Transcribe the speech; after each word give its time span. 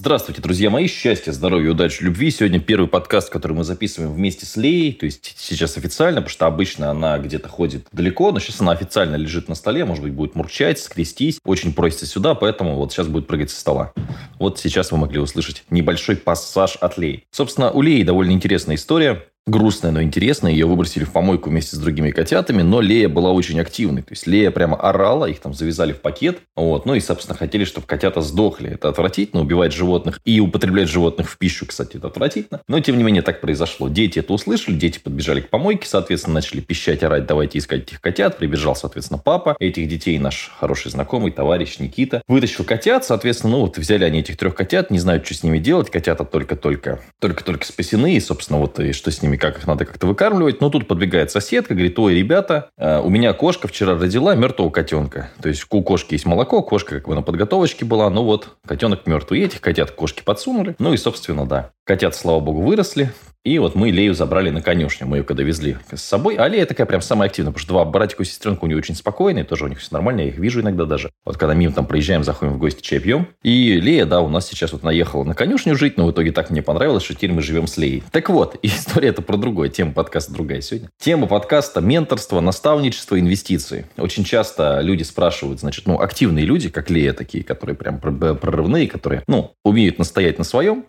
Здравствуйте, 0.00 0.40
друзья 0.40 0.70
мои. 0.70 0.86
Счастья, 0.86 1.30
здоровья, 1.30 1.72
удачи, 1.72 2.02
любви. 2.02 2.30
Сегодня 2.30 2.58
первый 2.58 2.88
подкаст, 2.88 3.28
который 3.28 3.52
мы 3.52 3.64
записываем 3.64 4.14
вместе 4.14 4.46
с 4.46 4.56
Леей. 4.56 4.94
То 4.94 5.04
есть 5.04 5.34
сейчас 5.36 5.76
официально, 5.76 6.22
потому 6.22 6.30
что 6.30 6.46
обычно 6.46 6.90
она 6.90 7.18
где-то 7.18 7.50
ходит 7.50 7.86
далеко, 7.92 8.32
но 8.32 8.40
сейчас 8.40 8.62
она 8.62 8.72
официально 8.72 9.16
лежит 9.16 9.48
на 9.50 9.54
столе, 9.54 9.84
может 9.84 10.02
быть, 10.02 10.14
будет 10.14 10.34
мурчать, 10.34 10.78
скрестись. 10.78 11.38
Очень 11.44 11.74
просится 11.74 12.06
сюда, 12.06 12.34
поэтому 12.34 12.76
вот 12.76 12.94
сейчас 12.94 13.08
будет 13.08 13.26
прыгать 13.26 13.50
со 13.50 13.60
стола. 13.60 13.92
Вот 14.38 14.58
сейчас 14.58 14.90
вы 14.90 14.96
могли 14.96 15.20
услышать 15.20 15.64
небольшой 15.68 16.16
пассаж 16.16 16.76
от 16.76 16.96
Леи. 16.96 17.24
Собственно, 17.30 17.70
у 17.70 17.82
Леи 17.82 18.02
довольно 18.02 18.30
интересная 18.30 18.76
история 18.76 19.26
грустная, 19.46 19.90
но 19.90 20.02
интересная. 20.02 20.52
Ее 20.52 20.66
выбросили 20.66 21.04
в 21.04 21.12
помойку 21.12 21.50
вместе 21.50 21.76
с 21.76 21.78
другими 21.78 22.10
котятами, 22.10 22.62
но 22.62 22.80
Лея 22.80 23.08
была 23.08 23.32
очень 23.32 23.60
активной. 23.60 24.02
То 24.02 24.12
есть 24.12 24.26
Лея 24.26 24.50
прямо 24.50 24.76
орала, 24.76 25.26
их 25.26 25.40
там 25.40 25.54
завязали 25.54 25.92
в 25.92 26.00
пакет. 26.00 26.38
Вот. 26.56 26.86
Ну 26.86 26.94
и, 26.94 27.00
собственно, 27.00 27.36
хотели, 27.36 27.64
чтобы 27.64 27.86
котята 27.86 28.20
сдохли. 28.20 28.70
Это 28.70 28.88
отвратительно, 28.88 29.42
убивать 29.42 29.72
животных 29.72 30.20
и 30.24 30.40
употреблять 30.40 30.88
животных 30.88 31.28
в 31.28 31.38
пищу, 31.38 31.66
кстати, 31.66 31.96
это 31.96 32.06
отвратительно. 32.08 32.60
Но, 32.68 32.80
тем 32.80 32.96
не 32.96 33.02
менее, 33.02 33.22
так 33.22 33.40
произошло. 33.40 33.88
Дети 33.88 34.20
это 34.20 34.32
услышали, 34.32 34.76
дети 34.76 34.98
подбежали 34.98 35.40
к 35.40 35.48
помойке, 35.48 35.88
соответственно, 35.88 36.34
начали 36.34 36.60
пищать, 36.60 37.02
орать, 37.02 37.26
давайте 37.26 37.58
искать 37.58 37.82
этих 37.82 38.00
котят. 38.00 38.38
Прибежал, 38.38 38.76
соответственно, 38.76 39.18
папа. 39.18 39.56
Этих 39.58 39.88
детей 39.88 40.18
наш 40.18 40.50
хороший 40.58 40.90
знакомый, 40.90 41.32
товарищ 41.32 41.78
Никита. 41.78 42.22
Вытащил 42.28 42.64
котят, 42.64 43.04
соответственно, 43.04 43.54
ну 43.54 43.60
вот 43.62 43.78
взяли 43.78 44.04
они 44.04 44.20
этих 44.20 44.36
трех 44.36 44.54
котят, 44.54 44.90
не 44.90 44.98
знают, 44.98 45.24
что 45.26 45.34
с 45.34 45.42
ними 45.42 45.58
делать. 45.58 45.90
Котята 45.90 46.24
только-только, 46.24 47.00
только-только 47.18 47.66
спасены, 47.66 48.14
и, 48.14 48.20
собственно, 48.20 48.60
вот 48.60 48.78
и 48.78 48.92
что 48.92 49.10
с 49.10 49.22
ними 49.22 49.36
как 49.40 49.58
их 49.58 49.66
надо 49.66 49.84
как-то 49.84 50.06
выкармливать. 50.06 50.60
Но 50.60 50.70
тут 50.70 50.86
подбегает 50.86 51.30
соседка, 51.30 51.74
говорит, 51.74 51.98
ой, 51.98 52.14
ребята, 52.14 52.70
э, 52.76 53.00
у 53.00 53.08
меня 53.08 53.32
кошка 53.32 53.66
вчера 53.66 53.98
родила 53.98 54.34
мертвого 54.34 54.70
котенка. 54.70 55.30
То 55.42 55.48
есть 55.48 55.64
у 55.70 55.82
кошки 55.82 56.14
есть 56.14 56.26
молоко, 56.26 56.62
кошка 56.62 56.96
как 56.96 57.08
бы 57.08 57.14
на 57.14 57.22
подготовочке 57.22 57.84
была, 57.84 58.08
но 58.10 58.24
вот 58.24 58.56
котенок 58.66 59.06
мертвый. 59.06 59.40
И 59.40 59.44
этих 59.44 59.60
котят 59.60 59.90
кошки 59.90 60.22
подсунули. 60.22 60.76
Ну 60.78 60.92
и, 60.92 60.96
собственно, 60.96 61.46
да. 61.46 61.70
Котят, 61.84 62.14
слава 62.14 62.40
богу, 62.40 62.60
выросли. 62.62 63.12
И 63.42 63.58
вот 63.58 63.74
мы 63.74 63.90
Лею 63.90 64.14
забрали 64.14 64.50
на 64.50 64.60
конюшню. 64.60 65.06
Мы 65.06 65.18
ее 65.18 65.24
когда 65.24 65.42
везли 65.42 65.78
с 65.90 66.02
собой. 66.02 66.36
А 66.36 66.46
Лея 66.46 66.66
такая 66.66 66.86
прям 66.86 67.00
самая 67.00 67.30
активная, 67.30 67.52
потому 67.52 67.62
что 67.62 67.72
два 67.72 67.84
братика 67.86 68.22
и 68.22 68.26
сестренка 68.26 68.64
у 68.64 68.66
нее 68.66 68.76
очень 68.76 68.94
спокойные, 68.94 69.44
тоже 69.44 69.64
у 69.64 69.68
них 69.68 69.78
все 69.78 69.88
нормально, 69.92 70.20
я 70.20 70.26
их 70.28 70.36
вижу 70.36 70.60
иногда 70.60 70.84
даже. 70.84 71.10
Вот 71.24 71.38
когда 71.38 71.54
мимо 71.54 71.72
там 71.72 71.86
проезжаем, 71.86 72.22
заходим 72.22 72.52
в 72.54 72.58
гости, 72.58 72.82
чай 72.82 72.98
пьем. 72.98 73.28
И 73.42 73.80
Лея, 73.80 74.04
да, 74.04 74.20
у 74.20 74.28
нас 74.28 74.46
сейчас 74.46 74.72
вот 74.72 74.82
наехала 74.82 75.24
на 75.24 75.34
конюшню 75.34 75.74
жить, 75.74 75.96
но 75.96 76.06
в 76.06 76.12
итоге 76.12 76.32
так 76.32 76.50
мне 76.50 76.60
понравилось, 76.60 77.02
что 77.02 77.14
теперь 77.14 77.32
мы 77.32 77.40
живем 77.40 77.66
с 77.66 77.78
Леей. 77.78 78.02
Так 78.10 78.28
вот, 78.28 78.58
история 78.62 79.08
это 79.08 79.22
про 79.22 79.38
другое, 79.38 79.70
тема 79.70 79.92
подкаста 79.92 80.34
другая 80.34 80.60
сегодня. 80.60 80.90
Тема 80.98 81.26
подкаста– 81.26 81.80
менторство, 81.80 82.40
наставничество, 82.40 83.18
инвестиции. 83.18 83.86
Очень 83.96 84.24
часто 84.24 84.80
люди 84.82 85.02
спрашивают, 85.02 85.60
значит, 85.60 85.86
ну, 85.86 85.98
активные 85.98 86.44
люди, 86.44 86.68
как 86.68 86.90
Лея 86.90 87.14
такие, 87.14 87.42
которые 87.42 87.74
прям 87.74 88.00
прорывные, 88.00 88.86
которые, 88.86 89.22
ну, 89.26 89.52
умеют 89.64 89.98
настоять 89.98 90.36
на 90.36 90.44
своем, 90.44 90.84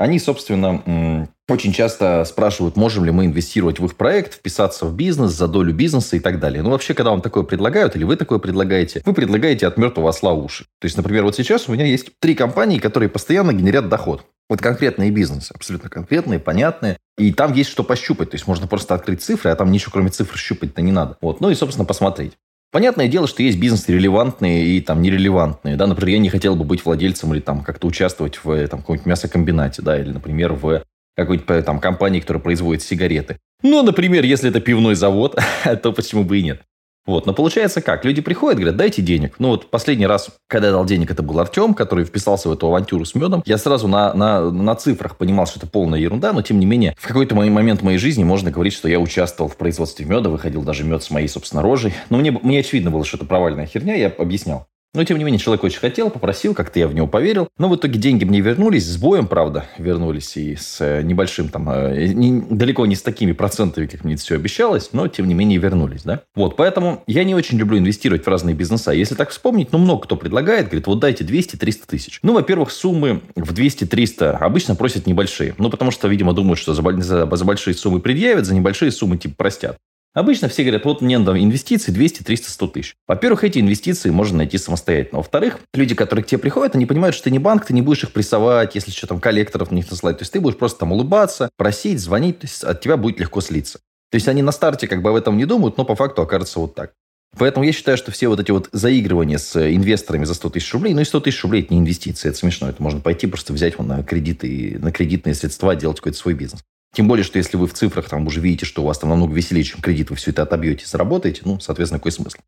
они, 0.00 0.18
собственно, 0.18 1.28
очень 1.50 1.72
часто 1.72 2.24
спрашивают, 2.24 2.76
можем 2.76 3.04
ли 3.04 3.10
мы 3.10 3.26
инвестировать 3.26 3.78
в 3.78 3.84
их 3.84 3.96
проект, 3.96 4.34
вписаться 4.34 4.86
в 4.86 4.94
бизнес, 4.94 5.32
за 5.32 5.48
долю 5.48 5.72
бизнеса 5.72 6.16
и 6.16 6.20
так 6.20 6.40
далее. 6.40 6.62
Ну, 6.62 6.70
вообще, 6.70 6.94
когда 6.94 7.10
вам 7.10 7.20
такое 7.20 7.42
предлагают, 7.42 7.96
или 7.96 8.04
вы 8.04 8.16
такое 8.16 8.38
предлагаете, 8.38 9.02
вы 9.04 9.14
предлагаете 9.14 9.66
от 9.66 9.76
мертвого 9.76 10.10
осла 10.10 10.32
уши. 10.32 10.64
То 10.80 10.86
есть, 10.86 10.96
например, 10.96 11.24
вот 11.24 11.36
сейчас 11.36 11.68
у 11.68 11.72
меня 11.72 11.86
есть 11.86 12.10
три 12.18 12.34
компании, 12.34 12.78
которые 12.78 13.08
постоянно 13.08 13.52
генерят 13.52 13.88
доход. 13.88 14.24
Вот 14.48 14.60
конкретные 14.60 15.10
бизнесы, 15.10 15.52
абсолютно 15.52 15.88
конкретные, 15.88 16.40
понятные. 16.40 16.96
И 17.16 17.32
там 17.32 17.52
есть 17.52 17.70
что 17.70 17.84
пощупать. 17.84 18.30
То 18.30 18.34
есть, 18.34 18.46
можно 18.46 18.66
просто 18.66 18.94
открыть 18.94 19.22
цифры, 19.22 19.50
а 19.50 19.56
там 19.56 19.70
ничего 19.70 19.92
кроме 19.92 20.10
цифр 20.10 20.36
щупать-то 20.36 20.82
не 20.82 20.92
надо. 20.92 21.16
Вот. 21.20 21.40
Ну 21.40 21.50
и, 21.50 21.54
собственно, 21.54 21.84
посмотреть. 21.84 22.32
Понятное 22.72 23.08
дело, 23.08 23.26
что 23.26 23.42
есть 23.42 23.58
бизнесы 23.58 23.92
релевантные 23.92 24.64
и 24.64 24.80
там 24.80 25.02
нерелевантные. 25.02 25.76
Да? 25.76 25.88
Например, 25.88 26.14
я 26.14 26.18
не 26.20 26.28
хотел 26.28 26.54
бы 26.54 26.64
быть 26.64 26.84
владельцем 26.84 27.34
или 27.34 27.40
там 27.40 27.62
как-то 27.62 27.88
участвовать 27.88 28.38
в 28.44 28.68
там, 28.68 28.80
каком-нибудь 28.80 29.06
мясокомбинате, 29.06 29.82
да, 29.82 29.98
или, 29.98 30.12
например, 30.12 30.52
в 30.52 30.84
какой-нибудь 31.24 31.64
там 31.64 31.80
компании, 31.80 32.20
которая 32.20 32.42
производит 32.42 32.82
сигареты. 32.82 33.38
Ну, 33.62 33.82
например, 33.82 34.24
если 34.24 34.50
это 34.50 34.60
пивной 34.60 34.94
завод, 34.94 35.38
то 35.82 35.92
почему 35.92 36.24
бы 36.24 36.38
и 36.38 36.42
нет? 36.42 36.62
Вот, 37.06 37.26
но 37.26 37.32
получается 37.32 37.80
как? 37.80 38.04
Люди 38.04 38.20
приходят, 38.20 38.58
говорят, 38.58 38.76
дайте 38.76 39.00
денег. 39.00 39.36
Ну 39.38 39.48
вот 39.48 39.70
последний 39.70 40.06
раз, 40.06 40.28
когда 40.46 40.68
я 40.68 40.72
дал 40.72 40.84
денег, 40.84 41.10
это 41.10 41.22
был 41.22 41.40
Артем, 41.40 41.74
который 41.74 42.04
вписался 42.04 42.48
в 42.48 42.52
эту 42.52 42.66
авантюру 42.66 43.04
с 43.04 43.14
медом. 43.14 43.42
Я 43.46 43.56
сразу 43.56 43.88
на, 43.88 44.12
на, 44.12 44.50
на 44.50 44.74
цифрах 44.74 45.16
понимал, 45.16 45.46
что 45.46 45.58
это 45.58 45.66
полная 45.66 45.98
ерунда, 45.98 46.32
но 46.32 46.42
тем 46.42 46.60
не 46.60 46.66
менее, 46.66 46.94
в 46.98 47.08
какой-то 47.08 47.34
момент 47.34 47.82
моей 47.82 47.98
жизни 47.98 48.22
можно 48.22 48.50
говорить, 48.50 48.74
что 48.74 48.88
я 48.88 49.00
участвовал 49.00 49.50
в 49.50 49.56
производстве 49.56 50.04
меда, 50.04 50.28
выходил 50.28 50.62
даже 50.62 50.84
мед 50.84 51.02
с 51.02 51.10
моей, 51.10 51.28
собственно, 51.28 51.62
рожей. 51.62 51.94
Но 52.10 52.18
мне, 52.18 52.30
мне 52.30 52.60
очевидно 52.60 52.90
было, 52.90 53.04
что 53.04 53.16
это 53.16 53.26
провальная 53.26 53.66
херня, 53.66 53.94
я 53.94 54.08
объяснял. 54.08 54.66
Но, 54.92 55.04
тем 55.04 55.18
не 55.18 55.24
менее, 55.24 55.38
человек 55.38 55.62
очень 55.62 55.78
хотел, 55.78 56.10
попросил, 56.10 56.52
как-то 56.52 56.80
я 56.80 56.88
в 56.88 56.94
него 56.94 57.06
поверил. 57.06 57.48
Но 57.58 57.68
в 57.68 57.76
итоге 57.76 57.96
деньги 57.98 58.24
мне 58.24 58.40
вернулись, 58.40 58.86
с 58.86 58.96
боем, 58.96 59.28
правда, 59.28 59.66
вернулись 59.78 60.36
и 60.36 60.56
с 60.56 60.80
э, 60.80 61.02
небольшим 61.02 61.48
там, 61.48 61.70
э, 61.70 62.08
не, 62.08 62.40
далеко 62.40 62.84
не 62.86 62.96
с 62.96 63.02
такими 63.02 63.30
процентами, 63.30 63.86
как 63.86 64.02
мне 64.02 64.14
это 64.14 64.22
все 64.22 64.34
обещалось, 64.34 64.90
но, 64.92 65.06
тем 65.06 65.28
не 65.28 65.34
менее, 65.34 65.60
вернулись, 65.60 66.02
да. 66.02 66.22
Вот, 66.34 66.56
поэтому 66.56 67.04
я 67.06 67.22
не 67.22 67.36
очень 67.36 67.56
люблю 67.56 67.78
инвестировать 67.78 68.24
в 68.24 68.28
разные 68.28 68.56
бизнеса. 68.56 68.90
Если 68.90 69.14
так 69.14 69.30
вспомнить, 69.30 69.70
ну, 69.70 69.78
много 69.78 70.02
кто 70.02 70.16
предлагает, 70.16 70.66
говорит, 70.66 70.88
вот 70.88 70.98
дайте 70.98 71.22
200-300 71.22 71.82
тысяч. 71.86 72.18
Ну, 72.24 72.32
во-первых, 72.32 72.72
суммы 72.72 73.22
в 73.36 73.52
200-300 73.54 74.38
обычно 74.38 74.74
просят 74.74 75.06
небольшие. 75.06 75.54
Ну, 75.58 75.70
потому 75.70 75.92
что, 75.92 76.08
видимо, 76.08 76.32
думают, 76.32 76.58
что 76.58 76.74
за, 76.74 76.82
за, 77.00 77.30
за 77.30 77.44
большие 77.44 77.74
суммы 77.74 78.00
предъявят, 78.00 78.44
за 78.44 78.56
небольшие 78.56 78.90
суммы 78.90 79.18
типа 79.18 79.36
простят. 79.36 79.78
Обычно 80.12 80.48
все 80.48 80.64
говорят, 80.64 80.84
вот 80.84 81.02
мне 81.02 81.18
надо 81.18 81.40
инвестиции 81.40 81.92
200, 81.92 82.24
300, 82.24 82.50
100 82.50 82.66
тысяч. 82.68 82.94
Во-первых, 83.06 83.44
эти 83.44 83.60
инвестиции 83.60 84.10
можно 84.10 84.38
найти 84.38 84.58
самостоятельно. 84.58 85.18
Во-вторых, 85.18 85.60
люди, 85.72 85.94
которые 85.94 86.24
к 86.24 86.26
тебе 86.26 86.38
приходят, 86.38 86.74
они 86.74 86.84
понимают, 86.84 87.14
что 87.14 87.24
ты 87.24 87.30
не 87.30 87.38
банк, 87.38 87.66
ты 87.66 87.74
не 87.74 87.82
будешь 87.82 88.02
их 88.02 88.12
прессовать, 88.12 88.74
если 88.74 88.90
что, 88.90 89.06
там, 89.06 89.20
коллекторов 89.20 89.70
на 89.70 89.76
них 89.76 89.88
наслать. 89.88 90.18
То 90.18 90.22
есть 90.22 90.32
ты 90.32 90.40
будешь 90.40 90.56
просто 90.56 90.80
там 90.80 90.92
улыбаться, 90.92 91.50
просить, 91.56 92.00
звонить, 92.00 92.40
то 92.40 92.46
есть 92.46 92.64
от 92.64 92.80
тебя 92.80 92.96
будет 92.96 93.20
легко 93.20 93.40
слиться. 93.40 93.78
То 94.10 94.16
есть 94.16 94.26
они 94.26 94.42
на 94.42 94.50
старте 94.50 94.88
как 94.88 95.02
бы 95.02 95.10
об 95.10 95.16
этом 95.16 95.36
не 95.36 95.44
думают, 95.44 95.76
но 95.76 95.84
по 95.84 95.94
факту 95.94 96.22
окажется 96.22 96.58
вот 96.58 96.74
так. 96.74 96.92
Поэтому 97.38 97.64
я 97.64 97.70
считаю, 97.70 97.96
что 97.96 98.10
все 98.10 98.26
вот 98.26 98.40
эти 98.40 98.50
вот 98.50 98.68
заигрывания 98.72 99.38
с 99.38 99.56
инвесторами 99.56 100.24
за 100.24 100.34
100 100.34 100.50
тысяч 100.50 100.72
рублей, 100.72 100.94
ну 100.94 101.02
и 101.02 101.04
100 101.04 101.20
тысяч 101.20 101.42
рублей 101.44 101.62
это 101.62 101.72
не 101.72 101.78
инвестиции, 101.78 102.28
это 102.28 102.36
смешно. 102.36 102.68
Это 102.68 102.82
можно 102.82 103.00
пойти 103.00 103.28
просто 103.28 103.52
взять 103.52 103.78
на 103.78 104.02
кредиты, 104.02 104.78
на 104.80 104.90
кредитные 104.90 105.34
средства, 105.34 105.76
делать 105.76 105.98
какой-то 105.98 106.18
свой 106.18 106.34
бизнес. 106.34 106.64
Тем 106.94 107.06
более, 107.08 107.24
что 107.24 107.38
если 107.38 107.56
вы 107.56 107.66
в 107.66 107.74
цифрах 107.74 108.08
там 108.08 108.26
уже 108.26 108.40
видите, 108.40 108.66
что 108.66 108.82
у 108.82 108.86
вас 108.86 108.98
там 108.98 109.10
намного 109.10 109.34
веселее, 109.34 109.64
чем 109.64 109.80
кредит, 109.80 110.10
вы 110.10 110.16
все 110.16 110.32
это 110.32 110.42
отобьете, 110.42 110.86
заработаете, 110.86 111.42
ну, 111.44 111.60
соответственно, 111.60 112.00
какой 112.00 112.12
смысл? 112.12 112.38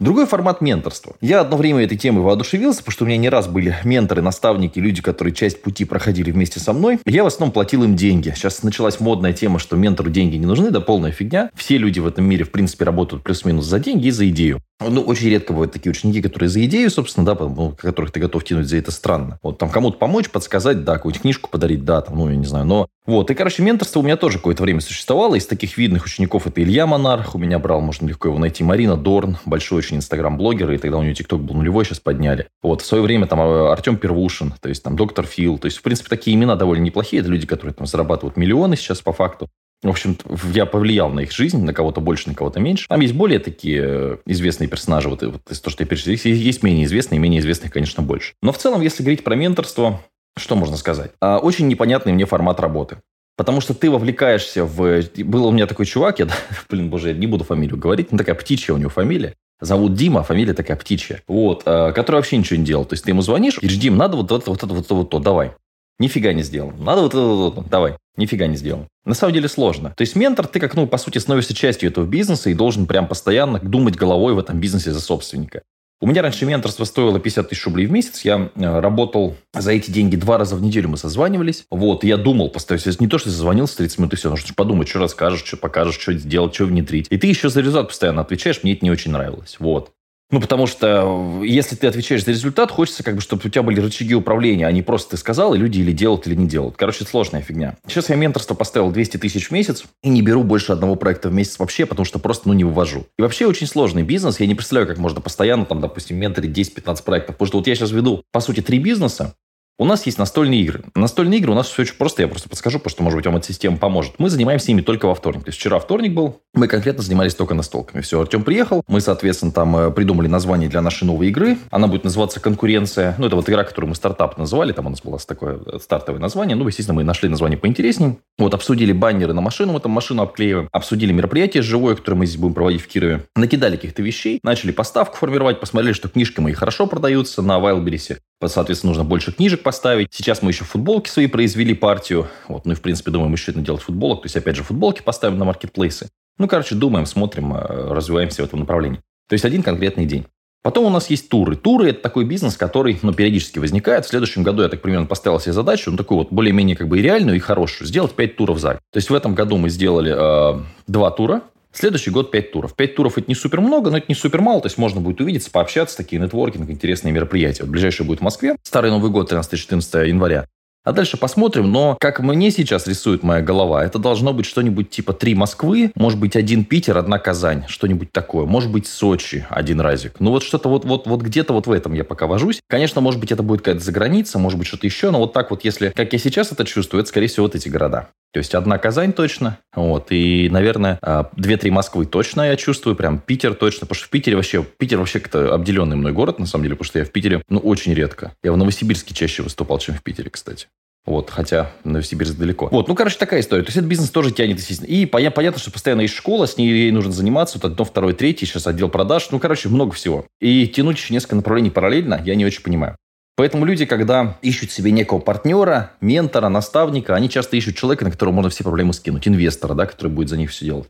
Другой 0.00 0.26
формат 0.26 0.60
менторства. 0.60 1.16
Я 1.20 1.40
одно 1.40 1.56
время 1.56 1.82
этой 1.82 1.98
темой 1.98 2.22
воодушевился, 2.22 2.78
потому 2.78 2.92
что 2.92 3.04
у 3.04 3.08
меня 3.08 3.16
не 3.16 3.28
раз 3.28 3.48
были 3.48 3.76
менторы, 3.82 4.22
наставники, 4.22 4.78
люди, 4.78 5.02
которые 5.02 5.34
часть 5.34 5.60
пути 5.60 5.84
проходили 5.84 6.30
вместе 6.30 6.60
со 6.60 6.72
мной. 6.72 7.00
Я 7.04 7.24
в 7.24 7.26
основном 7.26 7.52
платил 7.52 7.82
им 7.82 7.96
деньги. 7.96 8.32
Сейчас 8.36 8.62
началась 8.62 9.00
модная 9.00 9.32
тема, 9.32 9.58
что 9.58 9.74
ментору 9.74 10.08
деньги 10.08 10.36
не 10.36 10.46
нужны, 10.46 10.70
да 10.70 10.80
полная 10.80 11.10
фигня. 11.10 11.50
Все 11.56 11.78
люди 11.78 11.98
в 11.98 12.06
этом 12.06 12.26
мире, 12.26 12.44
в 12.44 12.52
принципе, 12.52 12.84
работают 12.84 13.24
плюс-минус 13.24 13.64
за 13.64 13.80
деньги 13.80 14.06
и 14.06 14.12
за 14.12 14.28
идею. 14.28 14.60
Ну, 14.80 15.00
очень 15.00 15.30
редко 15.30 15.52
бывают 15.52 15.72
такие 15.72 15.90
ученики, 15.90 16.22
которые 16.22 16.48
за 16.48 16.64
идею, 16.64 16.88
собственно, 16.90 17.26
да, 17.26 17.34
ну, 17.34 17.76
которых 17.76 18.12
ты 18.12 18.20
готов 18.20 18.44
тянуть 18.44 18.68
за 18.68 18.76
это 18.76 18.92
странно. 18.92 19.40
Вот 19.42 19.58
там 19.58 19.68
кому-то 19.68 19.98
помочь, 19.98 20.30
подсказать, 20.30 20.84
да, 20.84 20.94
какую-нибудь 20.94 21.22
книжку 21.22 21.50
подарить, 21.50 21.84
да, 21.84 22.02
там, 22.02 22.16
ну, 22.16 22.30
я 22.30 22.36
не 22.36 22.46
знаю, 22.46 22.66
но 22.66 22.86
вот, 23.08 23.30
и, 23.30 23.34
короче, 23.34 23.62
менторство 23.62 24.00
у 24.00 24.02
меня 24.02 24.18
тоже 24.18 24.36
какое-то 24.36 24.62
время 24.62 24.82
существовало. 24.82 25.36
Из 25.36 25.46
таких 25.46 25.78
видных 25.78 26.04
учеников 26.04 26.46
это 26.46 26.62
Илья 26.62 26.86
Монарх, 26.86 27.34
у 27.34 27.38
меня 27.38 27.58
брал, 27.58 27.80
можно 27.80 28.06
легко 28.06 28.28
его 28.28 28.38
найти, 28.38 28.62
Марина 28.62 28.98
Дорн, 28.98 29.38
большой 29.46 29.78
очень 29.78 29.96
инстаграм-блогер, 29.96 30.70
и 30.72 30.76
тогда 30.76 30.98
у 30.98 31.02
нее 31.02 31.14
тикток 31.14 31.40
был 31.40 31.54
нулевой, 31.54 31.86
сейчас 31.86 32.00
подняли. 32.00 32.48
Вот, 32.62 32.82
в 32.82 32.84
свое 32.84 33.02
время 33.02 33.26
там 33.26 33.40
э, 33.40 33.72
Артем 33.72 33.96
Первушин, 33.96 34.52
то 34.60 34.68
есть 34.68 34.82
там 34.82 34.94
доктор 34.94 35.24
Фил, 35.24 35.56
то 35.56 35.64
есть, 35.64 35.78
в 35.78 35.82
принципе, 35.82 36.10
такие 36.10 36.36
имена 36.36 36.54
довольно 36.54 36.82
неплохие, 36.82 37.22
это 37.22 37.30
люди, 37.30 37.46
которые 37.46 37.72
там 37.72 37.86
зарабатывают 37.86 38.36
миллионы 38.36 38.76
сейчас 38.76 39.00
по 39.00 39.14
факту. 39.14 39.48
В 39.82 39.88
общем, 39.88 40.18
я 40.52 40.66
повлиял 40.66 41.08
на 41.08 41.20
их 41.20 41.32
жизнь, 41.32 41.64
на 41.64 41.72
кого-то 41.72 42.02
больше, 42.02 42.28
на 42.28 42.34
кого-то 42.34 42.60
меньше. 42.60 42.86
Там 42.88 43.00
есть 43.00 43.14
более 43.14 43.38
такие 43.38 43.82
э, 43.82 44.16
известные 44.26 44.68
персонажи, 44.68 45.08
вот, 45.08 45.22
вот 45.22 45.50
из 45.50 45.60
то, 45.60 45.70
что 45.70 45.82
я 45.82 45.88
перечислил. 45.88 46.34
Есть 46.34 46.62
менее 46.62 46.84
известные, 46.84 47.18
менее 47.18 47.40
известных, 47.40 47.72
конечно, 47.72 48.02
больше. 48.02 48.34
Но 48.42 48.52
в 48.52 48.58
целом, 48.58 48.82
если 48.82 49.02
говорить 49.02 49.24
про 49.24 49.34
менторство, 49.34 50.02
что 50.36 50.56
можно 50.56 50.76
сказать? 50.76 51.12
А, 51.20 51.38
очень 51.38 51.68
непонятный 51.68 52.12
мне 52.12 52.26
формат 52.26 52.60
работы. 52.60 52.98
Потому 53.36 53.60
что 53.60 53.72
ты 53.72 53.88
вовлекаешься 53.88 54.64
в... 54.64 55.02
Был 55.18 55.46
у 55.46 55.52
меня 55.52 55.66
такой 55.66 55.86
чувак, 55.86 56.18
я, 56.18 56.28
блин, 56.68 56.90
боже, 56.90 57.08
я 57.10 57.14
не 57.14 57.26
буду 57.26 57.44
фамилию 57.44 57.78
говорить, 57.78 58.10
но 58.10 58.18
такая 58.18 58.34
птичья 58.34 58.74
у 58.74 58.78
него 58.78 58.90
фамилия. 58.90 59.34
Зовут 59.60 59.94
Дима, 59.94 60.22
фамилия 60.22 60.54
такая 60.54 60.76
птичья. 60.76 61.22
Вот, 61.28 61.62
а, 61.64 61.92
который 61.92 62.16
вообще 62.16 62.36
ничего 62.36 62.58
не 62.58 62.64
делал. 62.64 62.84
То 62.84 62.94
есть 62.94 63.04
ты 63.04 63.10
ему 63.10 63.22
звонишь, 63.22 63.58
говоришь, 63.58 63.78
Дим, 63.78 63.96
надо 63.96 64.16
вот 64.16 64.32
это, 64.32 64.50
вот 64.50 64.62
это, 64.62 64.74
вот 64.74 64.84
это, 64.84 64.94
вот 64.94 65.10
то, 65.10 65.18
давай. 65.20 65.52
Нифига 66.00 66.32
не 66.32 66.42
сделал. 66.42 66.72
Надо 66.78 67.02
вот 67.02 67.10
это, 67.12 67.20
вот 67.20 67.58
это, 67.58 67.68
давай. 67.68 67.96
Нифига 68.16 68.46
не 68.46 68.56
сделал. 68.56 68.86
На 69.04 69.14
самом 69.14 69.34
деле 69.34 69.48
сложно. 69.48 69.94
То 69.96 70.02
есть 70.02 70.16
ментор, 70.16 70.46
ты 70.46 70.58
как, 70.60 70.74
ну, 70.74 70.86
по 70.86 70.98
сути, 70.98 71.18
становишься 71.18 71.54
частью 71.54 71.90
этого 71.90 72.04
бизнеса 72.04 72.50
и 72.50 72.54
должен 72.54 72.86
прям 72.86 73.06
постоянно 73.06 73.60
думать 73.60 73.96
головой 73.96 74.34
в 74.34 74.38
этом 74.38 74.60
бизнесе 74.60 74.92
за 74.92 75.00
собственника. 75.00 75.62
У 76.00 76.06
меня 76.06 76.22
раньше 76.22 76.46
менторство 76.46 76.84
стоило 76.84 77.18
50 77.18 77.48
тысяч 77.48 77.64
рублей 77.64 77.86
в 77.86 77.90
месяц. 77.90 78.20
Я 78.24 78.52
э, 78.54 78.80
работал 78.80 79.36
за 79.52 79.72
эти 79.72 79.90
деньги 79.90 80.14
два 80.14 80.38
раза 80.38 80.54
в 80.54 80.62
неделю. 80.62 80.90
Мы 80.90 80.96
созванивались. 80.96 81.64
Вот, 81.72 82.04
я 82.04 82.16
думал 82.16 82.50
постоянно. 82.50 82.94
Не 83.00 83.08
то, 83.08 83.18
что 83.18 83.30
созвонился 83.30 83.78
30 83.78 83.98
минут 83.98 84.12
и 84.12 84.16
все. 84.16 84.30
Нужно 84.30 84.54
подумать, 84.54 84.88
что 84.88 85.00
расскажешь, 85.00 85.44
что 85.44 85.56
покажешь, 85.56 85.98
что 85.98 86.12
сделать, 86.12 86.54
что 86.54 86.66
внедрить. 86.66 87.08
И 87.10 87.18
ты 87.18 87.26
еще 87.26 87.48
за 87.48 87.60
результат 87.60 87.88
постоянно 87.88 88.20
отвечаешь. 88.20 88.62
Мне 88.62 88.74
это 88.74 88.84
не 88.84 88.92
очень 88.92 89.10
нравилось. 89.10 89.56
Вот. 89.58 89.90
Ну, 90.30 90.40
потому 90.40 90.66
что 90.66 91.42
если 91.42 91.74
ты 91.74 91.86
отвечаешь 91.86 92.24
за 92.24 92.32
результат, 92.32 92.70
хочется, 92.70 93.02
как 93.02 93.14
бы, 93.14 93.22
чтобы 93.22 93.42
у 93.46 93.48
тебя 93.48 93.62
были 93.62 93.80
рычаги 93.80 94.14
управления, 94.14 94.66
а 94.66 94.72
не 94.72 94.82
просто 94.82 95.12
ты 95.12 95.16
сказал, 95.16 95.54
и 95.54 95.58
люди 95.58 95.80
или 95.80 95.92
делают, 95.92 96.26
или 96.26 96.34
не 96.34 96.46
делают. 96.46 96.76
Короче, 96.76 96.98
это 97.00 97.10
сложная 97.10 97.40
фигня. 97.40 97.76
Сейчас 97.86 98.10
я 98.10 98.16
менторство 98.16 98.54
поставил 98.54 98.90
200 98.90 99.16
тысяч 99.16 99.48
в 99.48 99.52
месяц 99.52 99.84
и 100.02 100.10
не 100.10 100.20
беру 100.20 100.42
больше 100.44 100.72
одного 100.72 100.96
проекта 100.96 101.30
в 101.30 101.32
месяц 101.32 101.58
вообще, 101.58 101.86
потому 101.86 102.04
что 102.04 102.18
просто, 102.18 102.48
ну, 102.48 102.54
не 102.54 102.64
вывожу. 102.64 103.06
И 103.18 103.22
вообще 103.22 103.46
очень 103.46 103.66
сложный 103.66 104.02
бизнес. 104.02 104.38
Я 104.38 104.46
не 104.46 104.54
представляю, 104.54 104.86
как 104.86 104.98
можно 104.98 105.22
постоянно, 105.22 105.64
там, 105.64 105.80
допустим, 105.80 106.18
менторить 106.18 106.50
10-15 106.50 107.04
проектов. 107.04 107.36
Потому 107.36 107.48
что 107.48 107.58
вот 107.58 107.66
я 107.66 107.74
сейчас 107.74 107.90
веду, 107.90 108.22
по 108.30 108.40
сути, 108.40 108.60
три 108.60 108.78
бизнеса, 108.78 109.34
у 109.78 109.84
нас 109.84 110.04
есть 110.06 110.18
настольные 110.18 110.60
игры. 110.60 110.82
Настольные 110.96 111.38
игры 111.38 111.52
у 111.52 111.54
нас 111.54 111.68
все 111.68 111.82
очень 111.82 111.94
просто, 111.94 112.22
я 112.22 112.28
просто 112.28 112.48
подскажу, 112.48 112.78
потому 112.78 112.90
что, 112.90 113.02
может 113.04 113.16
быть, 113.16 113.26
вам 113.26 113.36
эта 113.36 113.46
система 113.46 113.76
поможет. 113.76 114.14
Мы 114.18 114.28
занимаемся 114.28 114.72
ими 114.72 114.80
только 114.80 115.06
во 115.06 115.14
вторник. 115.14 115.44
То 115.44 115.50
есть 115.50 115.58
вчера 115.58 115.78
вторник 115.78 116.12
был, 116.12 116.40
мы 116.52 116.66
конкретно 116.66 117.02
занимались 117.02 117.34
только 117.34 117.54
настолками. 117.54 118.02
Все, 118.02 118.20
Артем 118.20 118.42
приехал, 118.42 118.82
мы, 118.88 119.00
соответственно, 119.00 119.52
там 119.52 119.76
э, 119.76 119.90
придумали 119.92 120.26
название 120.26 120.68
для 120.68 120.82
нашей 120.82 121.04
новой 121.04 121.28
игры. 121.28 121.58
Она 121.70 121.86
будет 121.86 122.02
называться 122.02 122.40
«Конкуренция». 122.40 123.14
Ну, 123.18 123.26
это 123.26 123.36
вот 123.36 123.48
игра, 123.48 123.62
которую 123.62 123.90
мы 123.90 123.94
стартап 123.94 124.36
называли, 124.36 124.72
там 124.72 124.86
у 124.86 124.90
нас 124.90 125.00
было 125.00 125.18
такое 125.18 125.60
э, 125.64 125.78
стартовое 125.80 126.20
название. 126.20 126.56
Ну, 126.56 126.66
естественно, 126.66 126.96
мы 126.96 127.04
нашли 127.04 127.28
название 127.28 127.56
поинтереснее. 127.56 128.16
Вот, 128.36 128.54
обсудили 128.54 128.92
баннеры 128.92 129.32
на 129.32 129.40
машину, 129.40 129.72
мы 129.72 129.80
там 129.80 129.92
машину 129.92 130.22
обклеиваем. 130.22 130.68
Обсудили 130.72 131.12
мероприятие 131.12 131.62
живое, 131.62 131.94
которое 131.94 132.16
мы 132.16 132.26
здесь 132.26 132.40
будем 132.40 132.54
проводить 132.54 132.82
в 132.82 132.88
Кирове. 132.88 133.22
Накидали 133.36 133.76
каких-то 133.76 134.02
вещей, 134.02 134.40
начали 134.42 134.72
поставку 134.72 135.16
формировать, 135.16 135.60
посмотрели, 135.60 135.92
что 135.92 136.08
книжки 136.08 136.40
мои 136.40 136.52
хорошо 136.52 136.88
продаются 136.88 137.42
на 137.42 137.58
Wildberries. 137.58 138.18
Соответственно, 138.46 138.90
нужно 138.90 139.04
больше 139.04 139.32
книжек 139.32 139.62
поставить. 139.62 140.08
Сейчас 140.12 140.42
мы 140.42 140.50
еще 140.50 140.64
футболки 140.64 141.08
свои 141.08 141.26
произвели 141.26 141.74
партию. 141.74 142.28
Вот, 142.46 142.66
ну 142.66 142.72
и, 142.72 142.74
в 142.76 142.80
принципе, 142.80 143.10
думаем 143.10 143.32
еще 143.32 143.50
это 143.50 143.60
делать 143.60 143.82
футболок. 143.82 144.22
То 144.22 144.26
есть, 144.26 144.36
опять 144.36 144.56
же, 144.56 144.62
футболки 144.62 145.02
поставим 145.02 145.38
на 145.38 145.44
маркетплейсы. 145.44 146.08
Ну, 146.38 146.46
короче, 146.46 146.76
думаем, 146.76 147.06
смотрим, 147.06 147.52
э, 147.54 147.92
развиваемся 147.92 148.42
в 148.42 148.44
этом 148.44 148.60
направлении. 148.60 149.00
То 149.28 149.32
есть, 149.32 149.44
один 149.44 149.62
конкретный 149.62 150.06
день. 150.06 150.26
Потом 150.62 150.84
у 150.84 150.90
нас 150.90 151.08
есть 151.08 151.28
туры. 151.28 151.56
Туры– 151.56 151.88
это 151.90 152.02
такой 152.02 152.24
бизнес, 152.24 152.56
который 152.56 152.98
ну, 153.02 153.12
периодически 153.12 153.58
возникает. 153.58 154.04
В 154.04 154.08
следующем 154.08 154.42
году 154.42 154.62
я 154.62 154.68
так 154.68 154.82
примерно 154.82 155.06
поставил 155.06 155.40
себе 155.40 155.52
задачу, 155.52 155.90
ну, 155.90 155.96
такую 155.96 156.18
вот 156.18 156.28
более-менее 156.30 156.76
как 156.76 156.88
бы 156.88 157.00
реальную 157.00 157.36
и 157.36 157.40
хорошую, 157.40 157.86
сделать 157.88 158.12
5 158.12 158.36
туров 158.36 158.58
за 158.58 158.72
год. 158.74 158.80
То 158.92 158.96
есть 158.98 159.08
в 159.08 159.14
этом 159.14 159.34
году 159.34 159.56
мы 159.56 159.70
сделали 159.70 160.14
э, 160.14 160.60
2 160.88 161.10
тура, 161.12 161.42
Следующий 161.72 162.10
год 162.10 162.30
5 162.30 162.52
туров. 162.52 162.74
5 162.74 162.94
туров 162.94 163.18
это 163.18 163.26
не 163.28 163.34
супер 163.34 163.60
много, 163.60 163.90
но 163.90 163.98
это 163.98 164.06
не 164.08 164.14
супер 164.14 164.40
мало. 164.40 164.60
То 164.60 164.66
есть 164.66 164.78
можно 164.78 165.00
будет 165.00 165.20
увидеться, 165.20 165.50
пообщаться, 165.50 165.96
такие 165.96 166.20
нетворкинг, 166.20 166.68
интересные 166.70 167.12
мероприятия. 167.12 167.62
Вот 167.62 167.70
ближайший 167.70 168.06
будет 168.06 168.20
в 168.20 168.22
Москве. 168.22 168.56
Старый 168.62 168.90
Новый 168.90 169.10
год 169.10 169.30
13-14 169.32 170.08
января. 170.08 170.46
А 170.88 170.92
дальше 170.92 171.18
посмотрим. 171.18 171.70
Но 171.70 171.98
как 172.00 172.20
мне 172.20 172.50
сейчас 172.50 172.86
рисует 172.86 173.22
моя 173.22 173.42
голова, 173.42 173.84
это 173.84 173.98
должно 173.98 174.32
быть 174.32 174.46
что-нибудь 174.46 174.88
типа 174.88 175.12
три 175.12 175.34
Москвы, 175.34 175.92
может 175.94 176.18
быть 176.18 176.34
один 176.34 176.64
Питер, 176.64 176.96
одна 176.96 177.18
Казань, 177.18 177.64
что-нибудь 177.68 178.10
такое. 178.10 178.46
Может 178.46 178.72
быть 178.72 178.86
Сочи 178.86 179.46
один 179.50 179.82
разик. 179.82 180.14
Ну 180.18 180.30
вот 180.30 180.42
что-то 180.42 180.70
вот, 180.70 180.86
вот, 180.86 181.06
вот 181.06 181.20
где-то 181.20 181.52
вот 181.52 181.66
в 181.66 181.72
этом 181.72 181.92
я 181.92 182.04
пока 182.04 182.26
вожусь. 182.26 182.60
Конечно, 182.68 183.02
может 183.02 183.20
быть 183.20 183.32
это 183.32 183.42
будет 183.42 183.60
какая-то 183.60 183.84
заграница, 183.84 184.38
может 184.38 184.58
быть 184.58 184.66
что-то 184.66 184.86
еще, 184.86 185.10
но 185.10 185.18
вот 185.18 185.34
так 185.34 185.50
вот, 185.50 185.62
если 185.62 185.90
как 185.90 186.12
я 186.14 186.18
сейчас 186.18 186.52
это 186.52 186.64
чувствую, 186.64 187.02
это 187.02 187.10
скорее 187.10 187.26
всего 187.26 187.44
вот 187.44 187.54
эти 187.54 187.68
города. 187.68 188.08
То 188.32 188.38
есть 188.38 188.54
одна 188.54 188.78
Казань 188.78 189.12
точно, 189.12 189.58
вот, 189.74 190.08
и, 190.10 190.48
наверное, 190.50 190.98
а, 191.00 191.30
две-три 191.36 191.70
Москвы 191.70 192.04
точно 192.04 192.42
я 192.42 192.56
чувствую, 192.56 192.94
прям 192.94 193.20
Питер 193.20 193.54
точно, 193.54 193.86
потому 193.86 193.96
что 193.96 194.06
в 194.06 194.10
Питере 194.10 194.36
вообще, 194.36 194.62
Питер 194.62 194.98
вообще 194.98 195.20
как-то 195.20 195.54
обделенный 195.54 195.96
мной 195.96 196.12
город, 196.12 196.38
на 196.38 196.46
самом 196.46 196.64
деле, 196.64 196.76
потому 196.76 196.88
что 196.88 196.98
я 196.98 197.04
в 197.06 197.10
Питере, 197.10 197.42
ну, 197.48 197.58
очень 197.58 197.94
редко. 197.94 198.32
Я 198.42 198.52
в 198.52 198.56
Новосибирске 198.58 199.14
чаще 199.14 199.42
выступал, 199.42 199.78
чем 199.78 199.94
в 199.94 200.02
Питере, 200.02 200.28
кстати. 200.30 200.68
Вот, 201.06 201.30
хотя 201.30 201.72
Новосибирск 201.84 202.36
далеко. 202.36 202.68
Вот, 202.70 202.86
ну, 202.86 202.94
короче, 202.94 203.16
такая 203.16 203.40
история. 203.40 203.62
То 203.62 203.68
есть, 203.68 203.78
этот 203.78 203.88
бизнес 203.88 204.10
тоже 204.10 204.30
тянет, 204.30 204.58
естественно. 204.58 204.88
И 204.88 205.06
понятно, 205.06 205.58
что 205.58 205.70
постоянно 205.70 206.02
есть 206.02 206.14
школа, 206.14 206.44
с 206.44 206.58
ней 206.58 206.68
ей 206.68 206.90
нужно 206.90 207.12
заниматься. 207.12 207.58
Вот 207.58 207.72
одно, 207.72 207.86
второе, 207.86 208.12
третье, 208.12 208.44
сейчас 208.44 208.66
отдел 208.66 208.90
продаж. 208.90 209.28
Ну, 209.30 209.38
короче, 209.38 209.70
много 209.70 209.92
всего. 209.92 210.26
И 210.38 210.66
тянуть 210.68 210.98
еще 210.98 211.14
несколько 211.14 211.36
направлений 211.36 211.70
параллельно 211.70 212.20
я 212.22 212.34
не 212.34 212.44
очень 212.44 212.62
понимаю. 212.62 212.98
Поэтому 213.38 213.64
люди, 213.64 213.86
когда 213.86 214.36
ищут 214.42 214.72
себе 214.72 214.90
некого 214.90 215.20
партнера, 215.20 215.92
ментора, 216.00 216.48
наставника, 216.48 217.14
они 217.14 217.30
часто 217.30 217.56
ищут 217.56 217.76
человека, 217.76 218.04
на 218.04 218.10
которого 218.10 218.34
можно 218.34 218.50
все 218.50 218.64
проблемы 218.64 218.92
скинуть, 218.92 219.28
инвестора, 219.28 219.74
да, 219.74 219.86
который 219.86 220.08
будет 220.08 220.28
за 220.28 220.36
них 220.36 220.50
все 220.50 220.64
делать. 220.64 220.88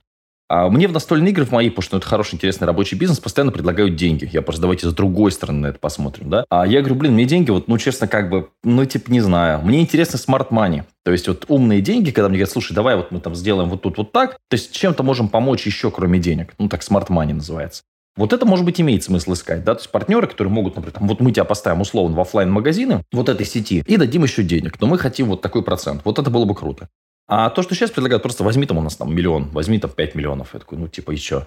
А 0.49 0.71
мне 0.71 0.89
в 0.89 0.93
настольные 0.93 1.33
игры 1.33 1.45
в 1.45 1.53
мои, 1.53 1.69
потому 1.69 1.83
что 1.83 1.97
ну, 1.97 1.99
это 1.99 2.09
хороший, 2.09 2.37
интересный 2.37 2.65
рабочий 2.67 2.97
бизнес, 2.97 3.21
постоянно 3.21 3.53
предлагают 3.53 3.97
деньги. 3.97 4.31
Я 4.33 4.41
просто 4.41 4.63
давайте 4.63 4.89
с 4.89 4.95
другой 4.95 5.31
стороны 5.31 5.59
на 5.61 5.67
это 5.67 5.79
посмотрим, 5.79 6.31
да. 6.31 6.47
А 6.49 6.67
я 6.67 6.81
говорю, 6.81 6.95
блин, 6.95 7.13
мне 7.13 7.27
деньги, 7.27 7.51
вот, 7.51 7.69
ну, 7.69 7.77
честно, 7.77 8.09
как 8.09 8.31
бы, 8.31 8.49
ну, 8.65 8.83
типа, 8.87 9.13
не 9.13 9.21
знаю. 9.21 9.61
Мне 9.61 9.83
интересно 9.83 10.19
smart 10.19 10.51
money. 10.51 10.85
То 11.05 11.13
есть 11.13 11.29
вот 11.29 11.45
умные 11.49 11.83
деньги, 11.83 12.13
когда 12.13 12.31
мне 12.31 12.39
говорят, 12.39 12.51
слушай, 12.51 12.73
давай 12.73 12.97
вот 12.97 13.11
мы 13.11 13.21
там 13.21 13.35
сделаем 13.35 13.69
вот 13.69 13.83
тут 13.83 13.99
вот 13.99 14.13
так, 14.13 14.39
то 14.49 14.55
есть 14.55 14.73
чем-то 14.73 15.03
можем 15.03 15.29
помочь 15.29 15.67
еще, 15.67 15.91
кроме 15.91 16.19
денег. 16.19 16.55
Ну, 16.57 16.71
так 16.71 16.83
smart 16.83 17.11
money 17.11 17.35
называется. 17.35 17.83
Вот 18.19 18.33
это, 18.33 18.45
может 18.45 18.65
быть, 18.65 18.81
имеет 18.81 19.05
смысл 19.05 19.35
искать, 19.35 19.63
да, 19.63 19.77
то 19.77 19.81
есть 19.81 19.91
партнеры, 19.91 20.27
которые 20.27 20.53
могут, 20.53 20.75
например, 20.75 20.99
там, 20.99 21.07
вот 21.07 21.21
мы 21.21 21.31
тебя 21.31 21.45
поставим 21.45 21.83
условно 21.83 22.17
в 22.17 22.21
офлайн 22.21 22.51
магазины 22.51 23.05
вот 23.13 23.29
этой 23.29 23.47
сети 23.47 23.85
и 23.87 23.97
дадим 23.97 24.25
еще 24.25 24.43
денег, 24.43 24.81
но 24.81 24.89
мы 24.89 24.99
хотим 24.99 25.29
вот 25.29 25.41
такой 25.41 25.63
процент. 25.63 26.03
Вот 26.05 26.19
это 26.19 26.29
было 26.29 26.45
бы 26.45 26.57
круто. 26.57 26.89
А 27.29 27.49
то, 27.51 27.63
что 27.63 27.77
сейчас 27.77 27.93
предлагают, 27.93 28.25
просто 28.25 28.43
возьми 28.43 28.67
там 28.67 28.79
у 28.79 28.83
нас 28.83 28.97
там 28.97 29.15
миллион, 29.15 29.51
возьми 29.51 29.79
там 29.79 29.91
5 29.91 30.17
миллионов. 30.17 30.51
Я 30.53 30.61
такой, 30.61 30.79
ну, 30.79 30.89
типа, 30.89 31.13
и 31.13 31.17
что? 31.17 31.47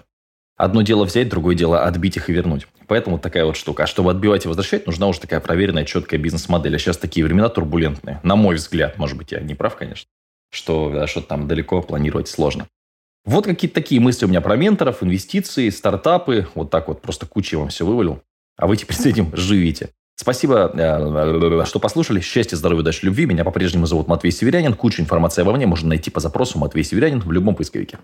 Одно 0.56 0.80
дело 0.80 1.04
взять, 1.04 1.28
другое 1.28 1.54
дело 1.56 1.84
отбить 1.84 2.16
их 2.16 2.30
и 2.30 2.32
вернуть. 2.32 2.66
Поэтому 2.86 3.18
такая 3.18 3.44
вот 3.44 3.56
штука. 3.56 3.82
А 3.82 3.86
чтобы 3.86 4.10
отбивать 4.10 4.44
и 4.44 4.48
возвращать, 4.48 4.86
нужна 4.86 5.08
уже 5.08 5.20
такая 5.20 5.40
проверенная, 5.40 5.84
четкая 5.84 6.20
бизнес-модель. 6.20 6.76
А 6.76 6.78
сейчас 6.78 6.96
такие 6.96 7.26
времена 7.26 7.48
турбулентные. 7.48 8.20
На 8.22 8.36
мой 8.36 8.54
взгляд, 8.54 8.96
может 8.96 9.18
быть, 9.18 9.32
я 9.32 9.40
не 9.40 9.54
прав, 9.54 9.76
конечно, 9.76 10.08
что 10.50 10.90
да, 10.90 11.06
что 11.06 11.20
там 11.20 11.48
далеко 11.48 11.82
планировать 11.82 12.28
сложно. 12.28 12.66
Вот 13.24 13.46
какие-то 13.46 13.74
такие 13.74 14.00
мысли 14.00 14.24
у 14.24 14.28
меня 14.28 14.40
про 14.40 14.56
менторов, 14.56 15.02
инвестиции, 15.02 15.68
стартапы. 15.70 16.48
Вот 16.54 16.70
так 16.70 16.88
вот 16.88 17.02
просто 17.02 17.26
кучей 17.26 17.56
вам 17.56 17.68
все 17.68 17.86
вывалил. 17.86 18.20
А 18.56 18.66
вы 18.66 18.76
теперь 18.76 18.96
с 18.96 19.06
этим 19.06 19.34
живите. 19.34 19.90
Спасибо, 20.16 20.70
э, 20.74 21.64
что 21.64 21.78
послушали. 21.78 22.20
Счастья, 22.20 22.56
здоровья, 22.56 22.82
удачи, 22.82 23.04
любви. 23.04 23.26
Меня 23.26 23.44
по-прежнему 23.44 23.86
зовут 23.86 24.08
Матвей 24.08 24.30
Северянин. 24.30 24.74
Кучу 24.74 25.00
информации 25.00 25.42
обо 25.42 25.52
мне 25.52 25.66
можно 25.66 25.88
найти 25.88 26.10
по 26.10 26.20
запросу 26.20 26.58
Матвей 26.58 26.84
Северянин 26.84 27.20
в 27.20 27.32
любом 27.32 27.54
поисковике. 27.54 27.98